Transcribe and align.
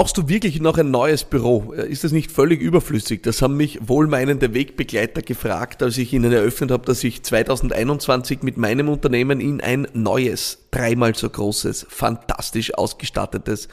Brauchst 0.00 0.16
du 0.16 0.30
wirklich 0.30 0.62
noch 0.62 0.78
ein 0.78 0.90
neues 0.90 1.24
Büro? 1.24 1.74
Ist 1.74 2.04
das 2.04 2.12
nicht 2.12 2.32
völlig 2.32 2.62
überflüssig? 2.62 3.22
Das 3.22 3.42
haben 3.42 3.58
mich 3.58 3.86
wohlmeinende 3.86 4.54
Wegbegleiter 4.54 5.20
gefragt, 5.20 5.82
als 5.82 5.98
ich 5.98 6.14
ihnen 6.14 6.32
eröffnet 6.32 6.70
habe, 6.70 6.86
dass 6.86 7.04
ich 7.04 7.22
2021 7.22 8.42
mit 8.42 8.56
meinem 8.56 8.88
Unternehmen 8.88 9.40
in 9.40 9.60
ein 9.60 9.86
neues, 9.92 10.64
dreimal 10.70 11.14
so 11.14 11.28
großes, 11.28 11.86
fantastisch 11.90 12.72
ausgestattetes 12.72 13.68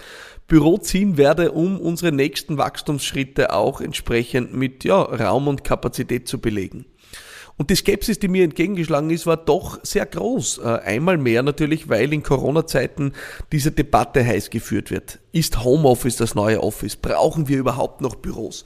Büro 0.50 0.78
ziehen 0.78 1.16
werde, 1.16 1.54
um 1.54 1.80
unsere 1.80 2.12
nächsten 2.12 2.58
Wachstumsschritte 2.58 3.54
auch 3.54 3.80
entsprechend 3.80 4.54
mit 4.54 4.84
ja, 4.84 5.02
Raum 5.02 5.48
und 5.48 5.64
Kapazität 5.64 6.28
zu 6.28 6.40
belegen. 6.40 6.88
Und 7.58 7.72
die 7.72 7.76
Skepsis, 7.76 8.20
die 8.20 8.28
mir 8.28 8.44
entgegengeschlagen 8.44 9.10
ist, 9.10 9.26
war 9.26 9.38
doch 9.38 9.80
sehr 9.84 10.06
groß. 10.06 10.60
Äh, 10.60 10.68
einmal 10.86 11.18
mehr 11.18 11.42
natürlich, 11.42 11.90
weil 11.90 12.14
in 12.14 12.22
Corona-Zeiten 12.22 13.14
diese 13.52 13.72
Debatte 13.72 14.24
heiß 14.24 14.52
geführt 14.52 14.92
wird. 14.92 15.20
Ist 15.32 15.64
Homeoffice 15.64 16.18
das 16.18 16.36
neue 16.36 16.62
Office? 16.62 16.96
Brauchen 16.96 17.48
wir 17.48 17.58
überhaupt 17.58 18.02
noch 18.02 18.16
Büros? 18.16 18.64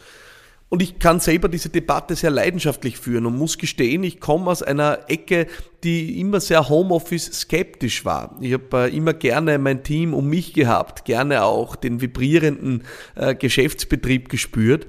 Und 0.67 0.81
ich 0.81 0.99
kann 0.99 1.19
selber 1.19 1.49
diese 1.49 1.69
Debatte 1.69 2.15
sehr 2.15 2.29
leidenschaftlich 2.31 2.97
führen 2.97 3.25
und 3.25 3.37
muss 3.37 3.57
gestehen, 3.57 4.03
ich 4.03 4.21
komme 4.21 4.49
aus 4.49 4.63
einer 4.63 5.09
Ecke, 5.09 5.47
die 5.83 6.19
immer 6.19 6.39
sehr 6.39 6.69
Homeoffice 6.69 7.25
skeptisch 7.25 8.05
war. 8.05 8.37
Ich 8.39 8.53
habe 8.53 8.89
äh, 8.89 8.95
immer 8.95 9.13
gerne 9.13 9.57
mein 9.57 9.83
Team 9.83 10.13
um 10.13 10.27
mich 10.27 10.53
gehabt, 10.53 11.05
gerne 11.05 11.43
auch 11.43 11.75
den 11.75 11.99
vibrierenden 11.99 12.83
äh, 13.15 13.35
Geschäftsbetrieb 13.35 14.29
gespürt 14.29 14.87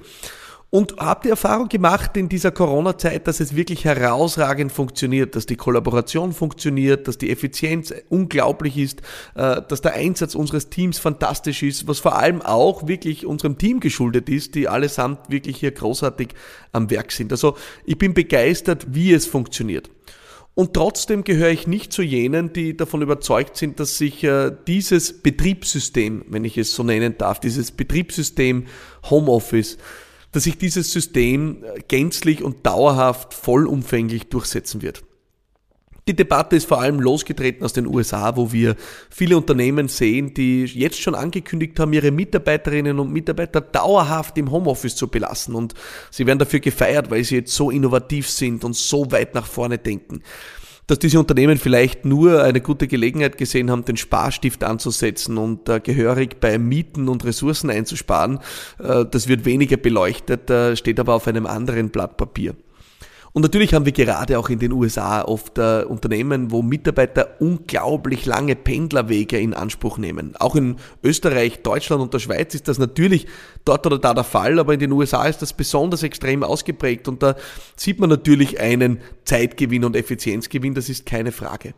und 0.72 0.96
habe 0.96 1.20
die 1.24 1.28
Erfahrung 1.28 1.68
gemacht 1.68 2.16
in 2.16 2.30
dieser 2.30 2.50
Corona-Zeit, 2.50 3.28
dass 3.28 3.40
es 3.40 3.54
wirklich 3.54 3.84
herausragend 3.84 4.72
funktioniert, 4.72 5.36
dass 5.36 5.44
die 5.44 5.56
Kollaboration 5.56 6.32
funktioniert, 6.32 7.06
dass 7.06 7.18
die 7.18 7.30
Effizienz 7.30 7.92
unglaublich 8.08 8.78
ist, 8.78 9.02
äh, 9.34 9.60
dass 9.68 9.82
der 9.82 9.92
Einsatz 9.92 10.34
unseres 10.34 10.70
Teams 10.70 10.98
fantastisch 10.98 11.62
ist, 11.62 11.88
was 11.88 11.98
vor 11.98 12.16
allem 12.16 12.40
auch 12.40 12.88
wirklich 12.88 13.26
unserem 13.26 13.58
Team 13.58 13.80
geschuldet 13.80 14.30
ist, 14.30 14.54
die 14.54 14.66
allesamt 14.66 15.28
wirklich 15.28 15.58
hier 15.58 15.72
großartig 15.72 16.28
am 16.72 16.88
Werk 16.88 17.12
sind. 17.12 17.32
Also 17.32 17.54
ich 17.84 17.98
bin 17.98 18.14
begeistert, 18.14 18.86
wie 18.94 19.12
es 19.12 19.26
funktioniert. 19.26 19.90
Und 20.54 20.72
trotzdem 20.72 21.22
gehöre 21.24 21.50
ich 21.50 21.66
nicht 21.66 21.92
zu 21.92 22.00
jenen, 22.00 22.54
die 22.54 22.78
davon 22.78 23.02
überzeugt 23.02 23.58
sind, 23.58 23.78
dass 23.78 23.98
sich 23.98 24.24
äh, 24.24 24.50
dieses 24.66 25.22
Betriebssystem, 25.22 26.24
wenn 26.28 26.46
ich 26.46 26.56
es 26.56 26.74
so 26.74 26.82
nennen 26.82 27.16
darf, 27.18 27.40
dieses 27.40 27.72
Betriebssystem 27.72 28.64
Homeoffice, 29.10 29.76
dass 30.32 30.44
sich 30.44 30.58
dieses 30.58 30.90
System 30.90 31.64
gänzlich 31.88 32.42
und 32.42 32.66
dauerhaft 32.66 33.34
vollumfänglich 33.34 34.28
durchsetzen 34.28 34.82
wird. 34.82 35.04
Die 36.08 36.16
Debatte 36.16 36.56
ist 36.56 36.66
vor 36.66 36.80
allem 36.80 36.98
losgetreten 36.98 37.64
aus 37.64 37.74
den 37.74 37.86
USA, 37.86 38.36
wo 38.36 38.50
wir 38.50 38.74
viele 39.08 39.36
Unternehmen 39.36 39.86
sehen, 39.86 40.34
die 40.34 40.64
jetzt 40.64 41.00
schon 41.00 41.14
angekündigt 41.14 41.78
haben, 41.78 41.92
ihre 41.92 42.10
Mitarbeiterinnen 42.10 42.98
und 42.98 43.12
Mitarbeiter 43.12 43.60
dauerhaft 43.60 44.36
im 44.36 44.50
Homeoffice 44.50 44.96
zu 44.96 45.06
belassen. 45.06 45.54
Und 45.54 45.74
sie 46.10 46.26
werden 46.26 46.40
dafür 46.40 46.58
gefeiert, 46.58 47.08
weil 47.12 47.22
sie 47.22 47.36
jetzt 47.36 47.54
so 47.54 47.70
innovativ 47.70 48.28
sind 48.28 48.64
und 48.64 48.74
so 48.74 49.12
weit 49.12 49.34
nach 49.34 49.46
vorne 49.46 49.78
denken 49.78 50.22
dass 50.86 50.98
diese 50.98 51.18
Unternehmen 51.18 51.58
vielleicht 51.58 52.04
nur 52.04 52.42
eine 52.42 52.60
gute 52.60 52.88
Gelegenheit 52.88 53.38
gesehen 53.38 53.70
haben, 53.70 53.84
den 53.84 53.96
Sparstift 53.96 54.64
anzusetzen 54.64 55.38
und 55.38 55.68
äh, 55.68 55.80
gehörig 55.80 56.40
bei 56.40 56.58
Mieten 56.58 57.08
und 57.08 57.24
Ressourcen 57.24 57.70
einzusparen. 57.70 58.40
Äh, 58.78 59.04
das 59.10 59.28
wird 59.28 59.44
weniger 59.44 59.76
beleuchtet, 59.76 60.50
äh, 60.50 60.76
steht 60.76 60.98
aber 61.00 61.14
auf 61.14 61.28
einem 61.28 61.46
anderen 61.46 61.90
Blatt 61.90 62.16
Papier. 62.16 62.54
Und 63.34 63.40
natürlich 63.42 63.72
haben 63.72 63.86
wir 63.86 63.92
gerade 63.92 64.38
auch 64.38 64.50
in 64.50 64.58
den 64.58 64.72
USA 64.72 65.22
oft 65.22 65.56
äh, 65.56 65.84
Unternehmen, 65.84 66.50
wo 66.50 66.60
Mitarbeiter 66.60 67.36
unglaublich 67.40 68.26
lange 68.26 68.56
Pendlerwege 68.56 69.38
in 69.38 69.54
Anspruch 69.54 69.96
nehmen. 69.96 70.34
Auch 70.38 70.54
in 70.54 70.76
Österreich, 71.02 71.62
Deutschland 71.62 72.02
und 72.02 72.12
der 72.12 72.18
Schweiz 72.18 72.54
ist 72.54 72.68
das 72.68 72.78
natürlich 72.78 73.26
dort 73.64 73.86
oder 73.86 73.98
da 73.98 74.12
der 74.12 74.24
Fall, 74.24 74.58
aber 74.58 74.74
in 74.74 74.80
den 74.80 74.92
USA 74.92 75.24
ist 75.24 75.40
das 75.40 75.54
besonders 75.54 76.02
extrem 76.02 76.42
ausgeprägt 76.42 77.08
und 77.08 77.22
da 77.22 77.36
sieht 77.74 78.00
man 78.00 78.10
natürlich 78.10 78.60
einen 78.60 79.00
Zeitgewinn 79.24 79.84
und 79.84 79.96
Effizienzgewinn, 79.96 80.74
das 80.74 80.90
ist 80.90 81.06
keine 81.06 81.32
Frage. 81.32 81.72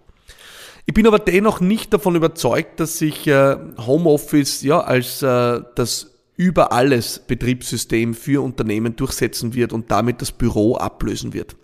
Ich 0.86 0.92
bin 0.92 1.06
aber 1.06 1.20
dennoch 1.20 1.60
nicht 1.60 1.94
davon 1.94 2.16
überzeugt, 2.16 2.80
dass 2.80 2.98
sich 2.98 3.26
äh, 3.28 3.56
Homeoffice 3.78 4.62
ja 4.62 4.80
als 4.80 5.22
äh, 5.22 5.60
das 5.76 6.13
über 6.36 6.72
alles 6.72 7.20
Betriebssystem 7.20 8.14
für 8.14 8.42
Unternehmen 8.42 8.96
durchsetzen 8.96 9.54
wird 9.54 9.72
und 9.72 9.90
damit 9.90 10.20
das 10.20 10.32
Büro 10.32 10.76
ablösen 10.76 11.32
wird. 11.32 11.56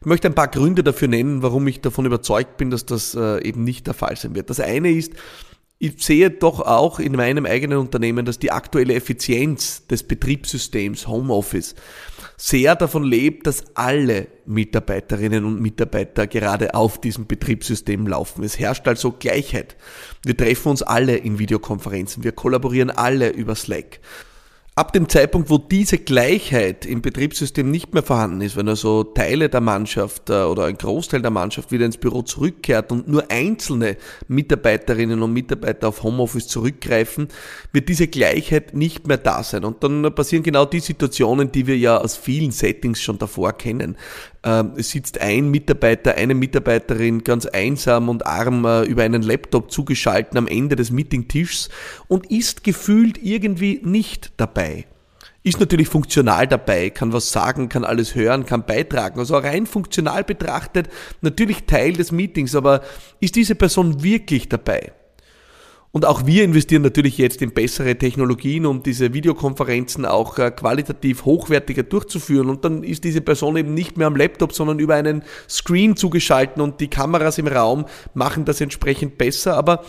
Ich 0.00 0.06
möchte 0.06 0.28
ein 0.28 0.34
paar 0.34 0.48
Gründe 0.48 0.84
dafür 0.84 1.08
nennen, 1.08 1.42
warum 1.42 1.66
ich 1.66 1.80
davon 1.80 2.06
überzeugt 2.06 2.56
bin, 2.56 2.70
dass 2.70 2.86
das 2.86 3.14
äh, 3.14 3.42
eben 3.42 3.64
nicht 3.64 3.86
der 3.86 3.94
Fall 3.94 4.16
sein 4.16 4.34
wird. 4.34 4.50
Das 4.50 4.60
eine 4.60 4.92
ist, 4.92 5.12
ich 5.78 6.02
sehe 6.02 6.30
doch 6.30 6.60
auch 6.60 6.98
in 6.98 7.12
meinem 7.12 7.44
eigenen 7.44 7.78
Unternehmen, 7.78 8.24
dass 8.24 8.38
die 8.38 8.50
aktuelle 8.50 8.94
Effizienz 8.94 9.86
des 9.86 10.04
Betriebssystems 10.04 11.06
Homeoffice 11.06 11.74
sehr 12.38 12.76
davon 12.76 13.04
lebt, 13.04 13.46
dass 13.46 13.64
alle 13.74 14.28
Mitarbeiterinnen 14.46 15.44
und 15.44 15.60
Mitarbeiter 15.60 16.26
gerade 16.26 16.74
auf 16.74 17.00
diesem 17.00 17.26
Betriebssystem 17.26 18.06
laufen. 18.06 18.42
Es 18.42 18.58
herrscht 18.58 18.88
also 18.88 19.12
Gleichheit. 19.12 19.76
Wir 20.24 20.36
treffen 20.36 20.68
uns 20.70 20.82
alle 20.82 21.16
in 21.16 21.38
Videokonferenzen, 21.38 22.24
wir 22.24 22.32
kollaborieren 22.32 22.90
alle 22.90 23.30
über 23.30 23.54
Slack. 23.54 24.00
Ab 24.78 24.92
dem 24.92 25.08
Zeitpunkt, 25.08 25.48
wo 25.48 25.56
diese 25.56 25.96
Gleichheit 25.96 26.84
im 26.84 27.00
Betriebssystem 27.00 27.70
nicht 27.70 27.94
mehr 27.94 28.02
vorhanden 28.02 28.42
ist, 28.42 28.56
wenn 28.56 28.68
also 28.68 29.04
Teile 29.04 29.48
der 29.48 29.62
Mannschaft 29.62 30.28
äh, 30.28 30.42
oder 30.42 30.66
ein 30.66 30.76
Großteil 30.76 31.22
der 31.22 31.30
Mannschaft 31.30 31.72
wieder 31.72 31.86
ins 31.86 31.96
Büro 31.96 32.20
zurückkehrt 32.20 32.92
und 32.92 33.08
nur 33.08 33.30
einzelne 33.30 33.96
Mitarbeiterinnen 34.28 35.22
und 35.22 35.32
Mitarbeiter 35.32 35.88
auf 35.88 36.02
Homeoffice 36.02 36.48
zurückgreifen, 36.48 37.28
wird 37.72 37.88
diese 37.88 38.06
Gleichheit 38.06 38.74
nicht 38.74 39.06
mehr 39.06 39.16
da 39.16 39.42
sein. 39.42 39.64
Und 39.64 39.82
dann 39.82 40.14
passieren 40.14 40.42
genau 40.42 40.66
die 40.66 40.80
Situationen, 40.80 41.50
die 41.50 41.66
wir 41.66 41.78
ja 41.78 41.96
aus 41.96 42.14
vielen 42.14 42.50
Settings 42.50 43.00
schon 43.00 43.16
davor 43.16 43.54
kennen. 43.54 43.96
Ähm, 44.46 44.74
sitzt 44.76 45.20
ein 45.20 45.50
Mitarbeiter, 45.50 46.14
eine 46.14 46.36
Mitarbeiterin 46.36 47.24
ganz 47.24 47.46
einsam 47.46 48.08
und 48.08 48.26
arm 48.26 48.64
äh, 48.64 48.84
über 48.84 49.02
einen 49.02 49.22
Laptop 49.22 49.72
zugeschalten 49.72 50.38
am 50.38 50.46
Ende 50.46 50.76
des 50.76 50.92
Meetingtischs 50.92 51.68
und 52.06 52.30
ist 52.30 52.62
gefühlt 52.62 53.20
irgendwie 53.20 53.80
nicht 53.82 54.30
dabei. 54.36 54.86
Ist 55.42 55.58
natürlich 55.58 55.88
funktional 55.88 56.46
dabei, 56.46 56.90
kann 56.90 57.12
was 57.12 57.32
sagen, 57.32 57.68
kann 57.68 57.84
alles 57.84 58.14
hören, 58.14 58.46
kann 58.46 58.64
beitragen. 58.64 59.18
Also 59.18 59.36
rein 59.36 59.66
funktional 59.66 60.22
betrachtet 60.22 60.90
natürlich 61.22 61.64
Teil 61.64 61.94
des 61.94 62.12
Meetings, 62.12 62.54
aber 62.54 62.82
ist 63.18 63.34
diese 63.34 63.56
Person 63.56 64.04
wirklich 64.04 64.48
dabei? 64.48 64.92
Und 65.96 66.04
auch 66.04 66.26
wir 66.26 66.44
investieren 66.44 66.82
natürlich 66.82 67.16
jetzt 67.16 67.40
in 67.40 67.52
bessere 67.52 67.96
Technologien, 67.96 68.66
um 68.66 68.82
diese 68.82 69.14
Videokonferenzen 69.14 70.04
auch 70.04 70.36
äh, 70.36 70.50
qualitativ 70.50 71.24
hochwertiger 71.24 71.84
durchzuführen. 71.84 72.50
Und 72.50 72.66
dann 72.66 72.84
ist 72.84 73.04
diese 73.04 73.22
Person 73.22 73.56
eben 73.56 73.72
nicht 73.72 73.96
mehr 73.96 74.06
am 74.06 74.14
Laptop, 74.14 74.52
sondern 74.52 74.78
über 74.78 74.94
einen 74.94 75.22
Screen 75.48 75.96
zugeschalten 75.96 76.60
und 76.60 76.82
die 76.82 76.88
Kameras 76.88 77.38
im 77.38 77.46
Raum 77.46 77.86
machen 78.12 78.44
das 78.44 78.60
entsprechend 78.60 79.16
besser. 79.16 79.56
Aber 79.56 79.86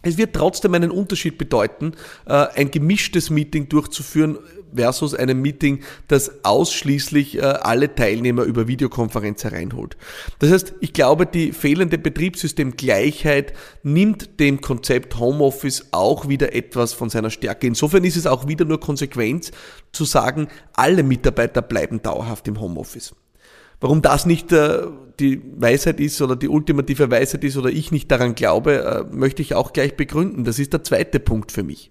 es 0.00 0.16
wird 0.16 0.34
trotzdem 0.34 0.72
einen 0.72 0.90
Unterschied 0.90 1.36
bedeuten, 1.36 1.92
äh, 2.24 2.32
ein 2.32 2.70
gemischtes 2.70 3.28
Meeting 3.28 3.68
durchzuführen 3.68 4.38
versus 4.74 5.14
einem 5.14 5.40
Meeting, 5.40 5.82
das 6.08 6.44
ausschließlich 6.44 7.38
äh, 7.38 7.42
alle 7.42 7.94
Teilnehmer 7.94 8.44
über 8.44 8.68
Videokonferenz 8.68 9.44
hereinholt. 9.44 9.96
Das 10.38 10.50
heißt, 10.50 10.74
ich 10.80 10.92
glaube, 10.92 11.26
die 11.26 11.52
fehlende 11.52 11.98
Betriebssystemgleichheit 11.98 13.52
nimmt 13.82 14.40
dem 14.40 14.60
Konzept 14.60 15.18
Homeoffice 15.18 15.88
auch 15.90 16.28
wieder 16.28 16.54
etwas 16.54 16.92
von 16.92 17.10
seiner 17.10 17.30
Stärke. 17.30 17.66
Insofern 17.66 18.04
ist 18.04 18.16
es 18.16 18.26
auch 18.26 18.48
wieder 18.48 18.64
nur 18.64 18.80
Konsequenz 18.80 19.50
zu 19.92 20.04
sagen, 20.04 20.48
alle 20.72 21.02
Mitarbeiter 21.02 21.62
bleiben 21.62 22.02
dauerhaft 22.02 22.48
im 22.48 22.60
Homeoffice. 22.60 23.14
Warum 23.80 24.00
das 24.00 24.26
nicht 24.26 24.52
äh, 24.52 24.86
die 25.18 25.42
Weisheit 25.56 25.98
ist 25.98 26.22
oder 26.22 26.36
die 26.36 26.48
ultimative 26.48 27.10
Weisheit 27.10 27.42
ist 27.42 27.56
oder 27.56 27.68
ich 27.68 27.90
nicht 27.90 28.10
daran 28.12 28.36
glaube, 28.36 29.06
äh, 29.10 29.14
möchte 29.14 29.42
ich 29.42 29.56
auch 29.56 29.72
gleich 29.72 29.96
begründen. 29.96 30.44
Das 30.44 30.60
ist 30.60 30.72
der 30.72 30.84
zweite 30.84 31.18
Punkt 31.18 31.50
für 31.50 31.64
mich. 31.64 31.90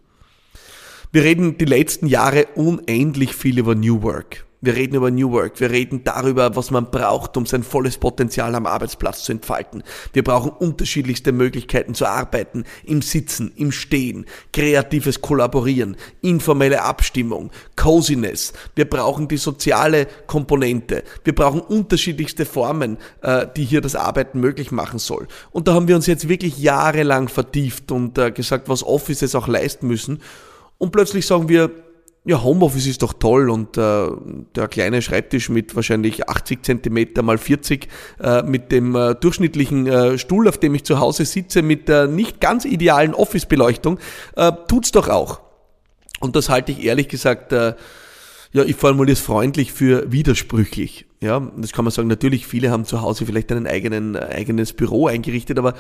Wir 1.14 1.26
reden 1.26 1.58
die 1.58 1.66
letzten 1.66 2.08
Jahre 2.08 2.46
unendlich 2.56 3.36
viel 3.36 3.60
über 3.60 3.76
New 3.76 4.02
Work. 4.02 4.46
Wir 4.62 4.78
reden 4.78 4.96
über 4.96 5.12
New 5.12 5.30
Work. 5.32 5.60
Wir 5.60 5.70
reden 5.70 6.06
darüber, 6.06 6.56
was 6.56 6.72
man 6.72 6.90
braucht, 6.90 7.36
um 7.36 7.46
sein 7.46 7.64
volles 7.64 7.98
Potenzial 7.98 8.56
am 8.56 8.66
Arbeitsplatz 8.66 9.24
zu 9.24 9.34
entfalten. 9.34 9.84
Wir 10.14 10.24
brauchen 10.24 10.52
unterschiedlichste 10.52 11.34
Möglichkeiten 11.34 11.96
zu 11.96 12.06
arbeiten. 12.06 12.64
Im 12.86 13.02
Sitzen, 13.02 13.52
im 13.58 13.74
Stehen, 13.74 14.26
kreatives 14.54 15.20
Kollaborieren, 15.20 15.98
informelle 16.22 16.82
Abstimmung, 16.82 17.52
Coziness. 17.76 18.54
Wir 18.76 18.86
brauchen 18.86 19.28
die 19.28 19.36
soziale 19.36 20.08
Komponente. 20.28 21.04
Wir 21.26 21.36
brauchen 21.36 21.60
unterschiedlichste 21.60 22.46
Formen, 22.46 22.98
äh, 23.22 23.48
die 23.58 23.66
hier 23.66 23.82
das 23.82 23.96
Arbeiten 23.98 24.40
möglich 24.40 24.72
machen 24.72 25.00
soll. 25.00 25.28
Und 25.52 25.68
da 25.68 25.74
haben 25.74 25.90
wir 25.90 25.98
uns 25.98 26.08
jetzt 26.08 26.30
wirklich 26.30 26.58
jahrelang 26.58 27.28
vertieft 27.28 27.92
und 27.92 28.18
äh, 28.18 28.32
gesagt, 28.32 28.70
was 28.70 28.82
Offices 28.82 29.36
auch 29.36 29.50
leisten 29.50 29.88
müssen. 29.88 30.22
Und 30.82 30.90
plötzlich 30.90 31.28
sagen 31.28 31.48
wir, 31.48 31.70
ja, 32.26 32.42
Homeoffice 32.42 32.88
ist 32.88 33.04
doch 33.04 33.14
toll 33.14 33.52
und 33.52 33.78
äh, 33.78 34.08
der 34.56 34.68
kleine 34.68 35.04
Schreibtisch 35.04 35.50
mit 35.50 35.76
wahrscheinlich 35.76 36.28
80 36.28 36.64
Zentimeter 36.64 37.22
mal 37.22 37.38
40, 37.38 37.88
äh, 38.20 38.42
mit 38.42 38.72
dem 38.72 38.96
äh, 38.96 39.14
durchschnittlichen 39.14 39.86
äh, 39.86 40.18
Stuhl, 40.18 40.48
auf 40.48 40.58
dem 40.58 40.74
ich 40.74 40.84
zu 40.84 40.98
Hause 40.98 41.26
sitze, 41.26 41.62
mit 41.62 41.88
der 41.88 42.08
nicht 42.08 42.42
ganz 42.42 42.66
idealen 42.66 43.14
Office-Beleuchtung, 43.14 44.00
äh, 44.36 44.52
tut's 44.68 44.92
doch 44.92 45.08
auch. 45.08 45.42
Und 46.20 46.36
das 46.36 46.50
halte 46.50 46.72
ich 46.72 46.84
ehrlich 46.84 47.10
gesagt, 47.10 47.54
äh, 47.54 47.76
ja, 48.52 48.64
ich 48.64 48.76
formuliere 48.76 49.14
es 49.14 49.20
freundlich 49.20 49.72
für 49.74 50.12
widersprüchlich. 50.12 51.06
Ja, 51.20 51.48
das 51.58 51.74
kann 51.74 51.86
man 51.86 51.92
sagen, 51.92 52.08
natürlich, 52.08 52.48
viele 52.48 52.72
haben 52.72 52.86
zu 52.86 53.04
Hause 53.04 53.28
vielleicht 53.28 53.52
ein 53.52 53.68
eigenen, 53.68 54.16
eigenes 54.16 54.74
Büro 54.74 55.06
eingerichtet, 55.06 55.60
aber 55.60 55.76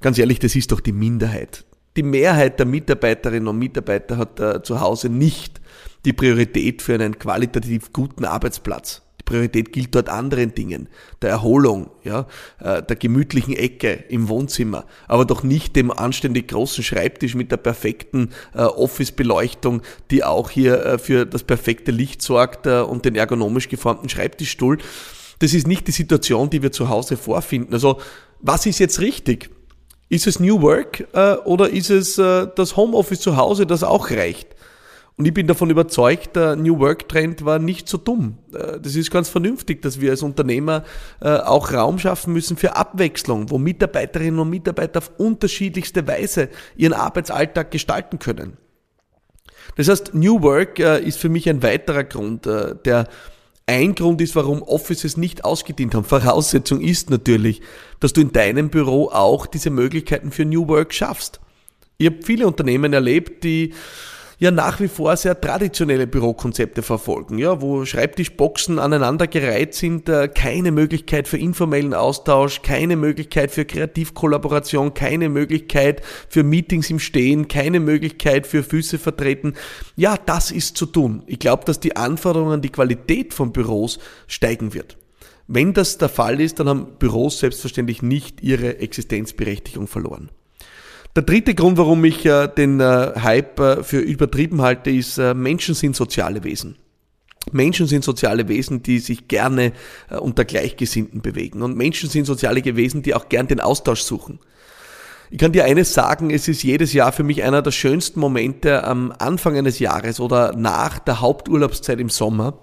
ganz 0.00 0.16
ehrlich, 0.16 0.38
das 0.38 0.54
ist 0.54 0.70
doch 0.70 0.78
die 0.78 0.92
Minderheit. 0.92 1.64
Die 1.96 2.02
Mehrheit 2.02 2.58
der 2.58 2.66
Mitarbeiterinnen 2.66 3.48
und 3.48 3.58
Mitarbeiter 3.58 4.16
hat 4.16 4.40
äh, 4.40 4.62
zu 4.62 4.80
Hause 4.80 5.08
nicht 5.08 5.60
die 6.04 6.12
Priorität 6.12 6.82
für 6.82 6.94
einen 6.94 7.18
qualitativ 7.18 7.92
guten 7.92 8.24
Arbeitsplatz. 8.24 9.02
Die 9.20 9.24
Priorität 9.24 9.72
gilt 9.72 9.94
dort 9.94 10.08
anderen 10.08 10.54
Dingen, 10.54 10.88
der 11.22 11.30
Erholung, 11.30 11.90
ja, 12.02 12.26
äh, 12.58 12.82
der 12.82 12.96
gemütlichen 12.96 13.54
Ecke 13.54 14.04
im 14.08 14.28
Wohnzimmer, 14.28 14.86
aber 15.06 15.24
doch 15.24 15.44
nicht 15.44 15.76
dem 15.76 15.90
anständig 15.92 16.48
großen 16.48 16.82
Schreibtisch 16.82 17.36
mit 17.36 17.52
der 17.52 17.58
perfekten 17.58 18.30
äh, 18.54 18.62
Office-Beleuchtung, 18.62 19.82
die 20.10 20.24
auch 20.24 20.50
hier 20.50 20.84
äh, 20.84 20.98
für 20.98 21.24
das 21.26 21.44
perfekte 21.44 21.92
Licht 21.92 22.22
sorgt 22.22 22.66
und 22.66 23.04
den 23.04 23.14
ergonomisch 23.14 23.68
geformten 23.68 24.08
Schreibtischstuhl. 24.08 24.78
Das 25.38 25.54
ist 25.54 25.66
nicht 25.66 25.86
die 25.86 25.92
Situation, 25.92 26.50
die 26.50 26.62
wir 26.62 26.72
zu 26.72 26.88
Hause 26.88 27.16
vorfinden. 27.16 27.72
Also, 27.72 28.00
was 28.40 28.66
ist 28.66 28.78
jetzt 28.78 29.00
richtig? 29.00 29.50
Ist 30.14 30.28
es 30.28 30.38
New 30.38 30.62
Work 30.62 31.08
oder 31.44 31.70
ist 31.70 31.90
es 31.90 32.14
das 32.14 32.76
Homeoffice 32.76 33.18
zu 33.18 33.36
Hause, 33.36 33.66
das 33.66 33.82
auch 33.82 34.12
reicht? 34.12 34.54
Und 35.16 35.26
ich 35.26 35.34
bin 35.34 35.46
davon 35.46 35.70
überzeugt, 35.70 36.34
der 36.34 36.56
New 36.56 36.80
Work 36.80 37.08
Trend 37.08 37.44
war 37.44 37.60
nicht 37.60 37.88
so 37.88 37.98
dumm. 37.98 38.38
Äh, 38.52 38.80
das 38.80 38.96
ist 38.96 39.10
ganz 39.12 39.28
vernünftig, 39.28 39.80
dass 39.80 40.00
wir 40.00 40.10
als 40.10 40.22
Unternehmer 40.22 40.82
äh, 41.20 41.36
auch 41.36 41.72
Raum 41.72 41.98
schaffen 42.00 42.32
müssen 42.32 42.56
für 42.56 42.74
Abwechslung, 42.74 43.50
wo 43.50 43.58
Mitarbeiterinnen 43.58 44.40
und 44.40 44.50
Mitarbeiter 44.50 44.98
auf 44.98 45.12
unterschiedlichste 45.18 46.06
Weise 46.08 46.48
ihren 46.76 46.94
Arbeitsalltag 46.94 47.70
gestalten 47.70 48.18
können. 48.18 48.56
Das 49.76 49.88
heißt, 49.88 50.14
New 50.14 50.42
Work 50.42 50.80
äh, 50.80 51.00
ist 51.00 51.18
für 51.20 51.28
mich 51.28 51.48
ein 51.48 51.62
weiterer 51.62 52.04
Grund, 52.04 52.46
der 52.46 53.08
ein 53.66 53.94
Grund 53.94 54.20
ist, 54.20 54.36
warum 54.36 54.62
Offices 54.62 55.16
nicht 55.16 55.44
ausgedient 55.44 55.94
haben. 55.94 56.04
Voraussetzung 56.04 56.80
ist 56.80 57.10
natürlich, 57.10 57.62
dass 58.00 58.12
du 58.12 58.20
in 58.20 58.32
deinem 58.32 58.68
Büro 58.68 59.08
auch 59.08 59.46
diese 59.46 59.70
Möglichkeiten 59.70 60.30
für 60.30 60.44
New 60.44 60.68
Work 60.68 60.92
schaffst. 60.92 61.40
Ich 61.96 62.06
habe 62.06 62.22
viele 62.22 62.46
Unternehmen 62.46 62.92
erlebt, 62.92 63.44
die 63.44 63.72
ja 64.38 64.50
nach 64.50 64.80
wie 64.80 64.88
vor 64.88 65.16
sehr 65.16 65.40
traditionelle 65.40 66.06
Bürokonzepte 66.06 66.82
verfolgen, 66.82 67.38
ja, 67.38 67.60
wo 67.60 67.84
Schreibtischboxen 67.84 68.78
aneinandergereiht 68.78 69.74
sind, 69.74 70.08
äh, 70.08 70.28
keine 70.28 70.70
Möglichkeit 70.70 71.28
für 71.28 71.38
informellen 71.38 71.94
Austausch, 71.94 72.62
keine 72.62 72.96
Möglichkeit 72.96 73.50
für 73.50 73.64
Kreativkollaboration, 73.64 74.94
keine 74.94 75.28
Möglichkeit 75.28 76.02
für 76.28 76.42
Meetings 76.42 76.90
im 76.90 76.98
Stehen, 76.98 77.48
keine 77.48 77.80
Möglichkeit 77.80 78.46
für 78.46 78.62
Füße 78.62 78.98
vertreten. 78.98 79.54
Ja, 79.96 80.16
das 80.16 80.50
ist 80.50 80.76
zu 80.76 80.86
tun. 80.86 81.22
Ich 81.26 81.38
glaube, 81.38 81.64
dass 81.64 81.80
die 81.80 81.96
Anforderungen 81.96 82.54
an 82.54 82.62
die 82.62 82.70
Qualität 82.70 83.34
von 83.34 83.52
Büros 83.52 83.98
steigen 84.26 84.74
wird. 84.74 84.96
Wenn 85.46 85.74
das 85.74 85.98
der 85.98 86.08
Fall 86.08 86.40
ist, 86.40 86.58
dann 86.58 86.68
haben 86.68 86.98
Büros 86.98 87.38
selbstverständlich 87.38 88.02
nicht 88.02 88.42
ihre 88.42 88.78
Existenzberechtigung 88.78 89.86
verloren. 89.86 90.30
Der 91.16 91.22
dritte 91.22 91.54
Grund, 91.54 91.78
warum 91.78 92.04
ich 92.04 92.26
äh, 92.26 92.48
den 92.48 92.80
äh, 92.80 93.12
Hype 93.22 93.60
äh, 93.60 93.82
für 93.84 93.98
übertrieben 93.98 94.62
halte, 94.62 94.90
ist, 94.90 95.16
Menschen 95.18 95.74
sind 95.74 95.94
soziale 95.94 96.42
Wesen. 96.42 96.76
Menschen 97.52 97.86
sind 97.86 98.02
soziale 98.02 98.48
Wesen, 98.48 98.82
die 98.82 98.98
sich 98.98 99.28
gerne 99.28 99.74
unter 100.18 100.46
Gleichgesinnten 100.46 101.20
bewegen. 101.20 101.62
Und 101.62 101.76
Menschen 101.76 102.08
sind 102.08 102.24
soziale 102.24 102.64
Wesen, 102.64 103.02
die 103.02 103.14
auch 103.14 103.28
gern 103.28 103.46
den 103.46 103.60
Austausch 103.60 104.00
suchen. 104.00 104.40
Ich 105.30 105.38
kann 105.38 105.52
dir 105.52 105.66
eines 105.66 105.92
sagen, 105.92 106.30
es 106.30 106.48
ist 106.48 106.62
jedes 106.62 106.94
Jahr 106.94 107.12
für 107.12 107.22
mich 107.22 107.42
einer 107.42 107.60
der 107.60 107.70
schönsten 107.70 108.18
Momente 108.18 108.84
am 108.84 109.12
Anfang 109.18 109.58
eines 109.58 109.78
Jahres 109.78 110.20
oder 110.20 110.56
nach 110.56 110.98
der 110.98 111.20
Haupturlaubszeit 111.20 112.00
im 112.00 112.08
Sommer, 112.08 112.58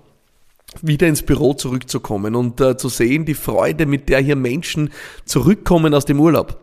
wieder 0.81 1.07
ins 1.07 1.21
Büro 1.21 1.53
zurückzukommen 1.53 2.33
und 2.33 2.59
äh, 2.59 2.75
zu 2.75 2.89
sehen, 2.89 3.25
die 3.25 3.35
Freude, 3.35 3.85
mit 3.85 4.09
der 4.09 4.19
hier 4.19 4.35
Menschen 4.35 4.89
zurückkommen 5.25 5.93
aus 5.93 6.05
dem 6.05 6.19
Urlaub. 6.19 6.60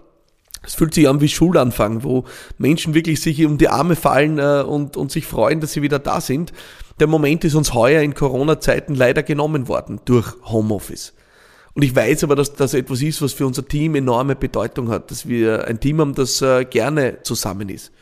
Es 0.62 0.75
fühlt 0.75 0.94
sich 0.94 1.08
an 1.08 1.20
wie 1.20 1.28
Schulanfang, 1.28 2.02
wo 2.02 2.25
Menschen 2.58 2.94
wirklich 2.94 3.20
sich 3.20 3.44
um 3.44 3.58
die 3.58 3.69
Arme 3.69 3.96
fallen 3.96 4.38
äh, 4.38 4.62
und, 4.66 4.96
und 4.96 5.10
sich 5.10 5.26
freuen, 5.26 5.60
dass 5.60 5.72
sie 5.72 5.82
wieder 5.82 5.99
da 5.99 6.20
sind. 6.20 6.52
Der 7.00 7.06
Moment 7.06 7.44
ist 7.44 7.55
uns 7.55 7.75
heuer 7.75 8.02
in 8.02 8.14
Corona-Zeiten 8.14 8.94
leider 8.94 9.22
genommen 9.22 9.69
worden 9.69 10.00
durch 10.05 10.34
Homeoffice. 10.44 11.14
Und 11.75 11.82
ich 11.82 11.94
weiß 11.94 12.25
aber, 12.25 12.34
dass 12.34 12.55
das 12.55 12.75
etwas 12.75 13.02
ist, 13.02 13.22
was 13.22 13.32
für 13.32 13.46
unser 13.46 13.66
Team 13.66 13.94
enorme 13.94 14.34
Bedeutung 14.34 14.90
hat, 14.90 15.10
dass 15.10 15.28
wir 15.28 15.69
ein 15.69 15.78
Team 15.78 16.00
haben, 16.00 16.14
das 16.14 16.43
äh, 16.43 16.64
gerne 16.64 17.22
zusammen 17.22 17.69
ist. 17.69 17.93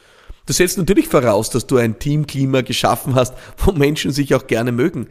Das 0.46 0.56
setzt 0.58 0.78
natürlich 0.78 1.08
voraus, 1.08 1.50
dass 1.50 1.66
du 1.66 1.76
ein 1.76 1.98
Teamklima 1.98 2.62
geschaffen 2.62 3.14
hast, 3.14 3.34
wo 3.58 3.72
Menschen 3.72 4.12
sich 4.12 4.34
auch 4.34 4.46
gerne 4.46 4.72
mögen 4.72 5.08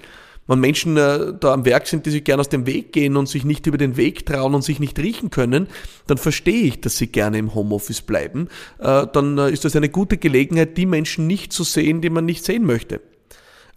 wenn 0.47 0.59
Menschen 0.59 0.95
äh, 0.97 1.33
da 1.39 1.53
am 1.53 1.65
Werk 1.65 1.87
sind, 1.87 2.05
die 2.05 2.11
sich 2.11 2.23
gerne 2.23 2.41
aus 2.41 2.49
dem 2.49 2.65
Weg 2.67 2.93
gehen 2.93 3.17
und 3.17 3.27
sich 3.27 3.45
nicht 3.45 3.65
über 3.65 3.77
den 3.77 3.97
Weg 3.97 4.25
trauen 4.25 4.53
und 4.53 4.63
sich 4.63 4.79
nicht 4.79 4.99
riechen 4.99 5.31
können, 5.31 5.67
dann 6.07 6.17
verstehe 6.17 6.63
ich, 6.63 6.81
dass 6.81 6.97
sie 6.97 7.07
gerne 7.07 7.37
im 7.37 7.55
Homeoffice 7.55 8.01
bleiben. 8.01 8.47
Äh, 8.79 9.07
dann 9.11 9.37
äh, 9.37 9.51
ist 9.51 9.65
das 9.65 9.75
eine 9.75 9.89
gute 9.89 10.17
Gelegenheit, 10.17 10.77
die 10.77 10.85
Menschen 10.85 11.25
nicht 11.25 11.51
zu 11.51 11.63
sehen, 11.63 12.01
die 12.01 12.09
man 12.09 12.25
nicht 12.25 12.45
sehen 12.45 12.65
möchte. 12.65 13.01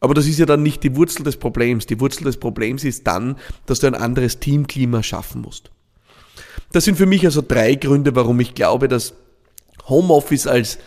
Aber 0.00 0.14
das 0.14 0.26
ist 0.26 0.38
ja 0.38 0.46
dann 0.46 0.62
nicht 0.62 0.82
die 0.84 0.94
Wurzel 0.94 1.24
des 1.24 1.38
Problems. 1.38 1.86
Die 1.86 2.00
Wurzel 2.00 2.24
des 2.24 2.36
Problems 2.36 2.84
ist 2.84 3.06
dann, 3.06 3.36
dass 3.66 3.80
du 3.80 3.86
ein 3.86 3.94
anderes 3.94 4.38
Teamklima 4.38 5.02
schaffen 5.02 5.42
musst. 5.42 5.70
Das 6.72 6.84
sind 6.84 6.96
für 6.96 7.06
mich 7.06 7.24
also 7.24 7.42
drei 7.46 7.74
Gründe, 7.74 8.14
warum 8.14 8.38
ich 8.40 8.54
glaube, 8.54 8.88
dass 8.88 9.14
Homeoffice 9.88 10.46
als 10.46 10.78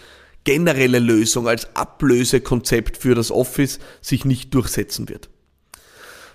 generelle 0.43 0.99
Lösung, 0.99 1.47
als 1.47 1.75
Ablösekonzept 1.75 2.97
für 2.97 3.15
das 3.15 3.31
Office 3.31 3.79
sich 3.99 4.25
nicht 4.25 4.53
durchsetzen 4.53 5.09
wird. 5.09 5.29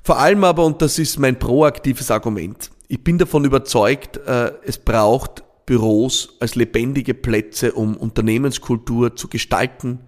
Vor 0.06 0.20
allem 0.20 0.44
aber, 0.44 0.64
und 0.64 0.82
das 0.82 1.00
ist 1.00 1.18
mein 1.18 1.36
proaktives 1.36 2.12
Argument, 2.12 2.70
ich 2.86 3.02
bin 3.02 3.18
davon 3.18 3.44
überzeugt, 3.44 4.18
äh, 4.18 4.52
es 4.62 4.78
braucht 4.78 5.42
Büros 5.66 6.36
als 6.38 6.54
lebendige 6.54 7.12
Plätze, 7.12 7.72
um 7.72 7.96
Unternehmenskultur 7.96 9.16
zu 9.16 9.26
gestalten, 9.26 9.98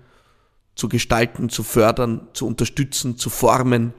zu 0.76 0.88
gestalten, 0.88 1.48
zu 1.48 1.64
fördern, 1.64 2.28
zu 2.32 2.46
unterstützen, 2.46 3.18
zu 3.18 3.28
formen. 3.28 3.92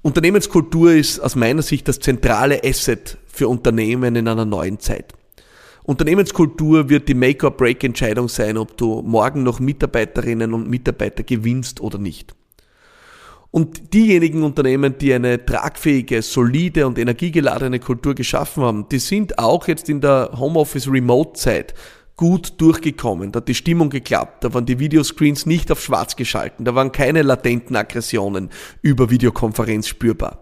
Unternehmenskultur 0.00 0.92
ist 0.92 1.18
aus 1.18 1.36
meiner 1.36 1.60
Sicht 1.60 1.86
das 1.86 2.00
zentrale 2.00 2.64
Asset 2.64 3.18
für 3.26 3.48
Unternehmen 3.48 4.16
in 4.16 4.26
einer 4.26 4.46
neuen 4.46 4.80
Zeit. 4.80 5.12
Unternehmenskultur 5.82 6.88
wird 6.88 7.10
die 7.10 7.14
Make-or-Break-Entscheidung 7.14 8.30
sein, 8.30 8.56
ob 8.56 8.78
du 8.78 9.02
morgen 9.02 9.42
noch 9.42 9.60
Mitarbeiterinnen 9.60 10.54
und 10.54 10.70
Mitarbeiter 10.70 11.24
gewinnst 11.24 11.82
oder 11.82 11.98
nicht. 11.98 12.34
Und 13.52 13.92
diejenigen 13.92 14.44
Unternehmen, 14.44 14.96
die 14.96 15.12
eine 15.12 15.44
tragfähige, 15.44 16.22
solide 16.22 16.86
und 16.86 16.98
energiegeladene 16.98 17.80
Kultur 17.80 18.14
geschaffen 18.14 18.62
haben, 18.62 18.88
die 18.88 18.98
sind 18.98 19.38
auch 19.38 19.68
jetzt 19.68 19.90
in 19.90 20.00
der 20.00 20.30
Homeoffice 20.38 20.88
Remote 20.90 21.34
Zeit 21.34 21.74
gut 22.16 22.54
durchgekommen. 22.62 23.30
Da 23.30 23.38
hat 23.38 23.48
die 23.48 23.54
Stimmung 23.54 23.90
geklappt, 23.90 24.42
da 24.42 24.54
waren 24.54 24.64
die 24.64 24.78
Videoscreens 24.78 25.44
nicht 25.44 25.70
auf 25.70 25.82
schwarz 25.82 26.16
geschalten, 26.16 26.64
da 26.64 26.74
waren 26.74 26.92
keine 26.92 27.20
latenten 27.20 27.76
Aggressionen 27.76 28.48
über 28.80 29.10
Videokonferenz 29.10 29.86
spürbar. 29.86 30.38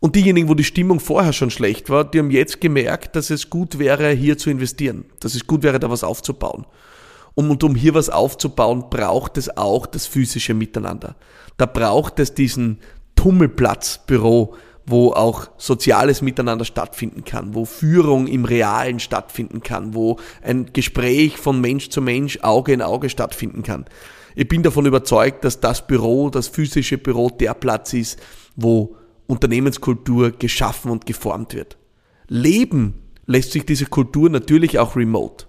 Und 0.00 0.16
diejenigen, 0.16 0.48
wo 0.48 0.54
die 0.54 0.64
Stimmung 0.64 1.00
vorher 1.00 1.34
schon 1.34 1.50
schlecht 1.50 1.90
war, 1.90 2.10
die 2.10 2.18
haben 2.18 2.30
jetzt 2.30 2.62
gemerkt, 2.62 3.14
dass 3.14 3.28
es 3.28 3.50
gut 3.50 3.78
wäre, 3.78 4.10
hier 4.10 4.38
zu 4.38 4.48
investieren, 4.48 5.04
dass 5.20 5.34
es 5.34 5.46
gut 5.46 5.62
wäre, 5.62 5.78
da 5.78 5.90
was 5.90 6.02
aufzubauen. 6.02 6.64
Und 7.34 7.64
um 7.64 7.74
hier 7.74 7.94
was 7.94 8.10
aufzubauen, 8.10 8.84
braucht 8.90 9.38
es 9.38 9.56
auch 9.56 9.86
das 9.86 10.06
physische 10.06 10.54
Miteinander. 10.54 11.16
Da 11.56 11.66
braucht 11.66 12.20
es 12.20 12.34
diesen 12.34 12.78
Tummelplatzbüro, 13.16 14.54
wo 14.86 15.12
auch 15.12 15.48
soziales 15.56 16.20
Miteinander 16.20 16.64
stattfinden 16.64 17.24
kann, 17.24 17.54
wo 17.54 17.64
Führung 17.64 18.26
im 18.26 18.44
Realen 18.44 19.00
stattfinden 19.00 19.62
kann, 19.62 19.94
wo 19.94 20.18
ein 20.42 20.70
Gespräch 20.72 21.38
von 21.38 21.60
Mensch 21.60 21.88
zu 21.88 22.02
Mensch, 22.02 22.38
Auge 22.42 22.72
in 22.72 22.82
Auge 22.82 23.08
stattfinden 23.08 23.62
kann. 23.62 23.86
Ich 24.34 24.48
bin 24.48 24.62
davon 24.62 24.84
überzeugt, 24.84 25.44
dass 25.44 25.60
das 25.60 25.86
Büro, 25.86 26.28
das 26.28 26.48
physische 26.48 26.98
Büro 26.98 27.30
der 27.30 27.54
Platz 27.54 27.94
ist, 27.94 28.20
wo 28.56 28.96
Unternehmenskultur 29.26 30.32
geschaffen 30.32 30.90
und 30.90 31.06
geformt 31.06 31.54
wird. 31.54 31.78
Leben 32.28 32.94
lässt 33.26 33.52
sich 33.52 33.64
diese 33.64 33.86
Kultur 33.86 34.28
natürlich 34.28 34.78
auch 34.78 34.96
remote. 34.96 35.46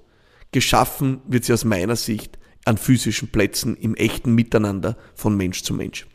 Geschaffen 0.55 1.19
wird 1.27 1.43
sie 1.43 1.51
aus 1.51 1.65
meiner 1.65 1.97
Sicht 1.97 2.39
an 2.63 2.77
physischen 2.77 3.27
Plätzen 3.27 3.75
im 3.75 3.93
echten 3.93 4.33
Miteinander 4.33 4.95
von 5.13 5.35
Mensch 5.35 5.63
zu 5.63 5.73
Mensch. 5.73 6.07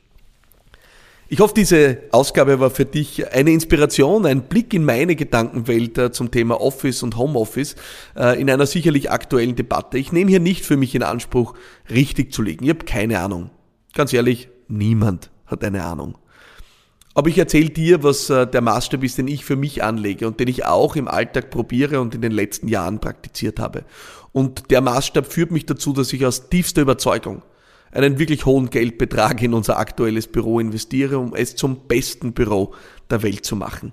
Ich 1.29 1.41
hoffe, 1.41 1.53
diese 1.55 1.99
Ausgabe 2.11 2.59
war 2.59 2.71
für 2.71 2.87
dich 2.87 3.35
eine 3.35 3.51
Inspiration, 3.51 4.25
ein 4.25 4.49
Blick 4.49 4.73
in 4.73 4.83
meine 4.83 5.15
Gedankenwelt 5.15 5.99
äh, 5.99 6.11
zum 6.11 6.31
Thema 6.31 6.59
Office 6.59 7.03
und 7.03 7.19
Homeoffice 7.19 7.77
äh, 8.17 8.41
in 8.41 8.49
einer 8.49 8.65
sicherlich 8.65 9.11
aktuellen 9.11 9.57
Debatte. 9.57 9.99
Ich 9.99 10.11
nehme 10.11 10.31
hier 10.31 10.41
nicht 10.41 10.65
für 10.65 10.79
mich 10.79 10.95
in 10.95 11.03
Anspruch, 11.03 11.55
richtig 11.91 12.33
zu 12.33 12.41
liegen. 12.41 12.65
Ich 12.65 12.71
habe 12.71 12.87
keine 12.87 13.21
Ahnung. 13.21 13.51
Ganz 13.93 14.15
ehrlich, 14.15 14.49
niemand 14.69 15.31
hat 15.45 15.63
eine 15.63 15.85
Ahnung. 15.85 16.17
Aber 17.21 17.29
ich 17.29 17.37
erzähle 17.37 17.69
dir, 17.69 18.03
was 18.03 18.31
äh, 18.31 18.47
der 18.47 18.63
Maßstab 18.63 19.05
ist, 19.05 19.19
den 19.19 19.29
ich 19.29 19.45
für 19.45 19.55
mich 19.55 19.85
anlege 19.85 20.27
und 20.27 20.41
den 20.41 20.49
ich 20.49 20.65
auch 20.65 20.97
im 20.97 21.07
Alltag 21.07 21.51
probiere 21.51 22.01
und 22.01 22.15
in 22.15 22.23
den 22.23 22.33
letzten 22.33 22.67
Jahren 22.67 22.99
praktiziert 22.99 23.61
habe. 23.61 23.85
Und 24.33 24.71
der 24.71 24.81
Maßstab 24.81 25.31
führt 25.31 25.51
mich 25.51 25.67
dazu, 25.67 25.93
dass 25.93 26.15
ich 26.15 26.25
aus 26.25 26.49
tiefster 26.49 26.81
Überzeugung 26.81 27.43
einen 27.93 28.19
wirklich 28.19 28.47
hohen 28.47 28.71
Geldbetrag 28.71 29.43
in 29.43 29.53
unser 29.53 29.79
aktuelles 29.79 30.29
Büro 30.29 30.61
investiere, 30.61 31.19
um 31.19 31.35
es 31.35 31.57
zum 31.57 31.87
besten 31.89 32.33
Büro 32.33 32.73
der 33.11 33.23
Welt 33.23 33.45
zu 33.45 33.55
machen. 33.55 33.93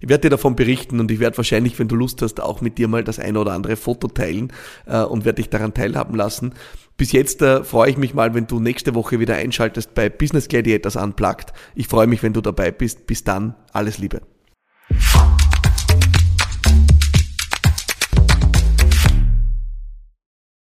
Ich 0.00 0.10
werde 0.10 0.22
dir 0.22 0.30
davon 0.30 0.54
berichten 0.54 1.00
und 1.00 1.10
ich 1.10 1.20
werde 1.20 1.38
wahrscheinlich, 1.38 1.78
wenn 1.78 1.88
du 1.88 1.96
Lust 1.96 2.20
hast, 2.20 2.38
auch 2.38 2.60
mit 2.60 2.76
dir 2.76 2.86
mal 2.86 3.02
das 3.02 3.18
ein 3.18 3.38
oder 3.38 3.52
andere 3.52 3.76
Foto 3.76 4.08
teilen 4.08 4.52
äh, 4.84 5.00
und 5.00 5.24
werde 5.24 5.36
dich 5.36 5.48
daran 5.48 5.72
teilhaben 5.72 6.16
lassen. 6.16 6.52
Bis 7.02 7.10
jetzt 7.10 7.42
äh, 7.42 7.64
freue 7.64 7.90
ich 7.90 7.96
mich 7.96 8.14
mal, 8.14 8.32
wenn 8.32 8.46
du 8.46 8.60
nächste 8.60 8.94
Woche 8.94 9.18
wieder 9.18 9.34
einschaltest 9.34 9.92
bei 9.92 10.08
Business 10.08 10.46
Gladiators 10.46 10.94
Unplugged. 10.94 11.52
Ich 11.74 11.88
freue 11.88 12.06
mich, 12.06 12.22
wenn 12.22 12.32
du 12.32 12.40
dabei 12.40 12.70
bist. 12.70 13.08
Bis 13.08 13.24
dann, 13.24 13.56
alles 13.72 13.98
Liebe. 13.98 14.20